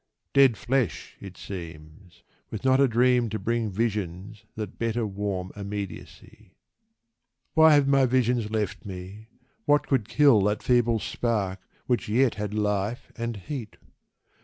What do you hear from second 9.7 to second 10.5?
could kill